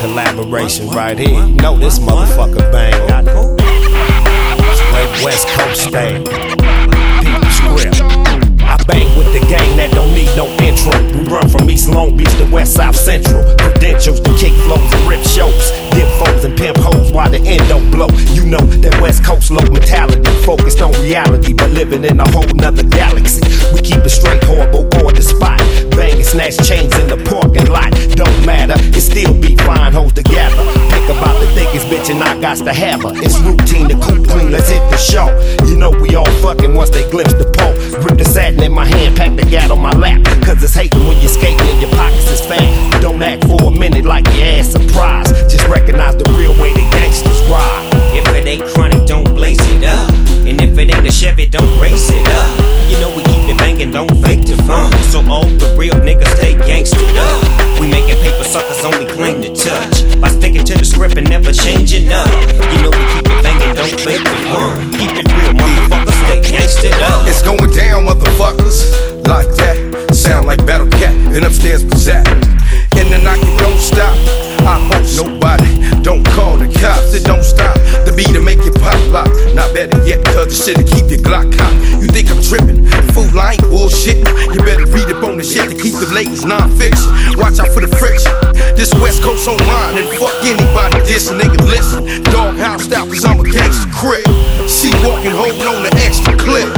collaboration 0.00 0.88
right 0.88 1.18
here. 1.18 1.44
You 1.44 1.54
know 1.56 1.76
this 1.76 1.98
motherfucker 1.98 2.72
bang. 2.72 2.94
i 3.12 3.20
Straight 4.74 5.24
West 5.24 5.46
Coast 5.48 5.82
stay. 5.88 6.16
Peep 7.20 7.44
script. 7.52 8.00
I 8.64 8.76
bang 8.86 9.08
with 9.18 9.32
the 9.32 9.44
gang 9.48 9.76
that 9.76 9.90
don't 9.92 10.12
need 10.14 10.32
no 10.36 10.46
intro. 10.64 10.96
We 11.12 11.28
run 11.28 11.48
from 11.48 11.68
East 11.68 11.90
Long 11.90 12.16
Beach 12.16 12.32
to 12.38 12.46
West 12.50 12.74
South 12.74 12.96
Central. 12.96 13.44
Credentials 13.58 14.20
to 14.20 14.32
kick 14.38 14.52
flows 14.64 14.80
and 14.80 15.08
rip 15.08 15.22
shows. 15.26 15.70
Dip 15.92 16.08
foes 16.16 16.44
and 16.44 16.56
pimp 16.56 16.78
hoes 16.78 17.12
while 17.12 17.30
the 17.30 17.38
end 17.38 17.68
don't 17.68 17.90
blow. 17.90 18.08
You 18.32 18.46
know 18.46 18.64
that 18.80 18.98
West 19.02 19.22
Coast 19.22 19.50
low 19.50 19.64
mentality. 19.70 20.22
Focused 20.46 20.80
on 20.80 20.92
reality, 21.02 21.52
but 21.52 21.70
living 21.70 22.04
in 22.04 22.18
a 22.20 22.28
whole 22.30 22.48
nother 22.54 22.84
galaxy. 22.84 23.42
About 31.20 31.38
the 31.38 31.46
thickest 31.52 31.86
bitch 31.92 32.08
and 32.08 32.22
I 32.24 32.40
got 32.40 32.56
to 32.64 32.72
have 32.72 33.02
her. 33.02 33.12
It's 33.20 33.38
routine 33.40 33.88
to 33.88 33.96
cool 34.00 34.24
clean, 34.24 34.50
let's 34.50 34.68
hit 34.68 34.80
the 34.90 34.96
show. 34.96 35.28
You 35.68 35.76
know 35.76 35.90
we 35.90 36.16
all 36.16 36.30
fucking 36.40 36.72
once 36.74 36.90
they 36.90 37.08
glimpse 37.10 37.34
the 37.34 37.44
pole. 37.44 37.76
Grip 38.00 38.16
the 38.16 38.24
satin 38.24 38.62
in 38.62 38.72
my 38.72 38.86
hand, 38.86 39.16
pack 39.16 39.36
the 39.36 39.44
gat 39.44 39.70
on 39.70 39.80
my 39.80 39.92
lap. 39.92 40.24
Cause 40.42 40.62
it's 40.62 40.74
hating 40.74 41.04
when 41.06 41.20
you're 41.20 41.28
skating 41.28 41.60
and 41.60 41.80
your 41.80 41.90
pockets 41.90 42.30
is 42.30 42.40
fat. 42.40 42.64
Don't 43.02 43.22
act 43.22 43.44
for 43.44 43.60
a 43.68 43.70
minute 43.70 44.04
like 44.04 44.24
your 44.32 44.46
ass 44.56 44.72
surprised. 44.72 45.34
Just 45.50 45.68
recognize 45.68 46.16
the 46.16 46.24
real 46.32 46.56
way 46.56 46.72
the 46.72 46.84
gangsters 46.90 47.40
ride. 47.52 47.88
If 48.16 48.26
it 48.32 48.46
ain't 48.48 48.64
chronic, 48.72 49.06
don't 49.06 49.28
blaze 49.34 49.60
it 49.60 49.84
up. 49.84 50.08
And 50.48 50.60
if 50.60 50.78
it 50.78 50.88
ain't 50.88 51.06
a 51.06 51.12
Chevy, 51.12 51.46
don't 51.46 51.68
race 51.80 52.08
it 52.08 52.26
up. 52.28 52.50
You 52.88 52.98
know 52.98 53.14
we 53.14 53.22
keep 53.24 53.44
it 53.52 53.58
banging, 53.58 53.92
don't 53.92 54.10
fake 54.24 54.46
the 54.46 54.56
fun. 54.64 54.90
So 55.12 55.20
all 55.28 55.44
the 55.44 55.76
real 55.78 55.99
to 61.08 61.18
and 61.18 61.30
never 61.30 61.52
changing 61.52 62.12
up. 62.12 62.28
You 62.72 62.82
know 62.84 62.92
we 62.92 63.04
keep 63.14 63.24
it 63.24 63.42
banging, 63.42 63.74
don't 63.74 64.00
fake 64.00 64.20
the 64.20 64.36
fun. 64.52 64.92
Keep 64.92 65.12
it 65.16 65.26
real, 65.32 65.54
motherfuckers, 65.56 66.16
stay 66.26 66.40
gangstered 66.44 67.00
up. 67.00 67.26
It's 67.26 67.42
going 67.42 67.70
down, 67.72 68.04
motherfuckers. 68.04 68.92
Like 69.26 69.48
that. 69.56 70.12
Sound 70.12 70.46
like 70.46 70.64
Battle 70.66 70.88
Cat. 70.88 71.14
And 71.34 71.44
upstairs 71.44 71.84
was. 71.84 72.08
And 72.08 72.26
the 73.08 73.18
knock 73.24 73.38
it 73.40 73.58
don't 73.58 73.78
stop. 73.78 74.12
I 74.66 74.76
hope 74.92 75.06
nobody 75.16 76.02
don't 76.02 76.24
call 76.36 76.58
the 76.58 76.68
cops. 76.68 77.14
It 77.14 77.24
don't 77.24 77.44
stop. 77.44 77.74
The 78.04 78.12
beat 78.14 78.28
to 78.34 78.40
make 78.40 78.60
it 78.60 78.74
pop 78.76 79.00
lock. 79.08 79.30
Not 79.54 79.72
better 79.72 79.96
yet, 80.04 80.24
cause 80.24 80.52
the 80.52 80.56
shit'll 80.56 80.84
keep 80.84 81.08
your 81.08 81.22
Glock 81.24 81.48
hot. 81.56 81.72
You 82.02 82.08
think 82.08 82.28
I'm 82.30 82.42
tripping? 82.42 82.84
Fool, 83.14 83.38
I 83.38 83.52
ain't 83.56 83.62
bullshit. 83.70 84.18
You 84.52 84.60
the 85.40 85.46
shit 85.46 85.70
to 85.72 85.76
keep 85.76 85.96
the 85.96 86.08
ladies 86.12 86.44
non-fiction. 86.44 87.08
Watch 87.40 87.56
out 87.60 87.72
for 87.72 87.80
the 87.80 87.88
friction. 87.96 88.32
This 88.76 88.92
West 89.00 89.22
Coast 89.22 89.48
online 89.48 89.96
and 89.96 90.08
fuck 90.20 90.36
anybody 90.44 91.00
diss 91.08 91.32
nigga 91.32 91.56
listen. 91.64 92.04
Doghouse 92.28 92.84
style, 92.84 93.08
cause 93.08 93.24
I'm 93.24 93.40
a 93.40 93.44
gangster 93.48 93.88
crib. 93.88 94.28
See 94.68 94.92
walking, 95.00 95.32
holding 95.32 95.64
on 95.64 95.80
the 95.80 95.92
extra 96.04 96.36
clip. 96.36 96.68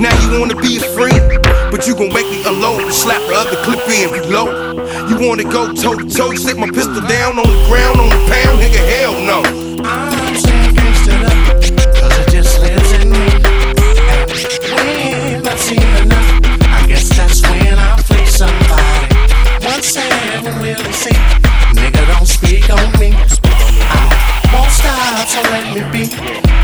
Now 0.00 0.12
you 0.24 0.40
wanna 0.40 0.56
be 0.56 0.80
a 0.80 0.84
friend, 0.96 1.20
but 1.68 1.86
you 1.86 1.92
gon' 1.92 2.12
make 2.16 2.28
me 2.32 2.40
alone 2.44 2.80
and 2.88 2.94
slap 2.94 3.20
the 3.28 3.36
other 3.36 3.60
clip 3.60 3.84
in 3.92 4.08
reload. 4.08 4.80
You 5.10 5.20
wanna 5.20 5.44
go 5.44 5.72
toe 5.76 5.96
to 5.96 6.08
toe, 6.08 6.32
stick 6.32 6.56
my 6.56 6.70
pistol 6.72 7.04
down 7.04 7.36
on 7.36 7.44
the 7.44 7.60
ground, 7.68 8.00
on 8.00 8.08
the 8.08 8.20
pound, 8.32 8.56
nigga, 8.56 8.80
hell 8.88 9.14
no. 9.20 10.21
Let 25.50 25.64
me 25.74 25.82
be. 25.92 26.02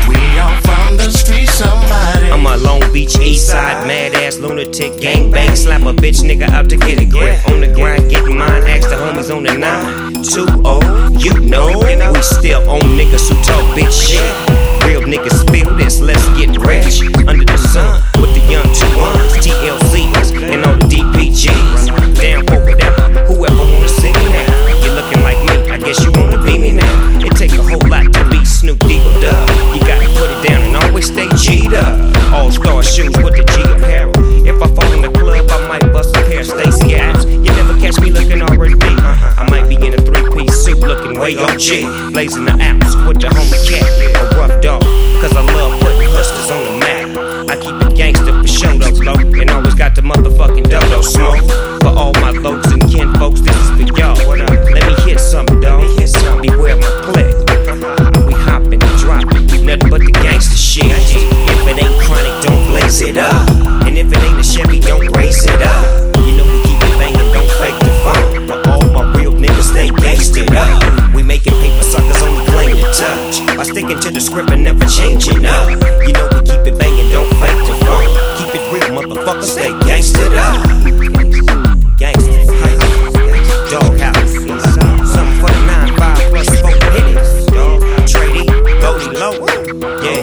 We 0.07 0.17
all 0.39 0.55
from 0.61 0.97
the 0.97 1.11
street, 1.11 1.49
somebody. 1.49 2.31
I'm 2.31 2.45
a 2.45 2.57
Long 2.57 2.81
Beach 2.93 3.17
East 3.19 3.47
Side 3.47 3.85
mad 3.87 4.13
ass 4.15 4.37
lunatic 4.37 4.93
gangbang. 4.93 5.55
Slap 5.55 5.81
a 5.81 5.93
bitch 5.93 6.21
nigga 6.21 6.49
out 6.49 6.69
to 6.69 6.77
get 6.77 6.99
a 6.99 7.05
grip. 7.05 7.37
On 7.49 7.59
the 7.61 7.67
grind, 7.73 8.09
getting 8.09 8.37
mine. 8.37 8.63
Ask 8.63 8.89
the 8.89 8.95
homies 8.95 9.35
on 9.35 9.43
the 9.43 9.57
nine. 9.57 10.23
Two 10.23 10.45
oh, 10.65 10.81
you 11.19 11.39
know. 11.39 11.79
We 11.79 12.21
still 12.21 12.69
on 12.69 12.81
niggas 12.97 13.29
who 13.29 13.35
talk 13.43 13.63
bitch 13.77 14.09
shit. 14.09 14.48
Stay 31.01 31.27
G'd 31.29 31.73
up. 31.73 32.33
All 32.33 32.51
star 32.51 32.83
shoes 32.83 33.15
with 33.17 33.35
the 33.35 33.43
G 33.43 33.61
apparel. 33.71 34.13
If 34.45 34.61
I 34.61 34.67
fall 34.75 34.91
in 34.93 35.01
the 35.01 35.09
club, 35.09 35.45
I 35.49 35.67
might 35.67 35.93
bust 35.93 36.15
a 36.15 36.21
pair 36.23 36.41
of 36.41 36.47
Stacy 36.47 36.95
Adams. 36.95 37.25
You 37.25 37.51
never 37.53 37.77
catch 37.79 37.99
me 37.99 38.11
looking 38.11 38.41
already 38.41 38.75
deep. 38.75 38.99
I 38.99 39.47
might 39.49 39.67
be 39.67 39.75
in 39.75 39.93
a 39.93 40.01
three 40.01 40.29
piece 40.35 40.63
suit 40.63 40.79
looking 40.79 41.19
way 41.19 41.35
OG. 41.35 42.11
Blazing 42.13 42.45
the 42.45 42.51
apps 42.59 42.95
with 43.07 43.21
the 43.21 43.27
homie 43.27 43.69
cat, 43.69 44.08
changing 75.29 75.45
up. 75.45 75.69
You 75.69 76.13
know 76.13 76.27
we 76.31 76.41
keep 76.41 76.65
it 76.67 76.77
banging, 76.77 77.11
don't 77.11 77.29
fake 77.35 77.61
the 77.67 77.73
fun. 77.85 78.05
Keep 78.37 78.55
it 78.55 78.63
real, 78.71 78.89
motherfucker, 78.97 79.43
stay 79.43 79.71
gangstered 79.85 80.35
up. 80.37 80.55
Gangster, 81.97 82.45
doghouse. 83.69 84.33
Something 85.13 85.39
for 85.39 85.51
the 85.51 85.61
nine, 85.65 85.95
five 85.97 86.29
plus 86.29 86.49
four 86.61 86.75
hits. 86.91 88.11
Tray 88.11 88.33
Deee, 88.33 88.81
Goldie 88.81 89.17
Loc. 89.17 89.35
Yeah, 90.03 90.21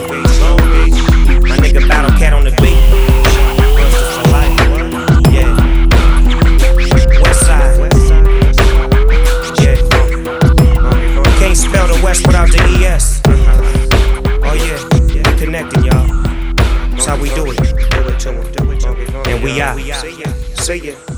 my 1.42 1.56
nigga 1.58 1.86
Battle 1.88 2.10
Cat 2.18 2.32
on 2.32 2.44
the 2.44 2.50
beat. 2.62 2.75
Yeah, 15.74 15.84
y'all. 15.84 16.54
That's 16.90 17.06
how 17.06 17.20
we 17.20 17.28
do 17.30 17.50
it. 17.50 17.56
Do 17.56 18.08
it 18.08 18.20
to 18.20 18.40
it. 18.40 19.26
And 19.28 19.42
we 19.42 19.60
out. 19.60 19.78
See 20.58 20.78
ya. 20.78 21.15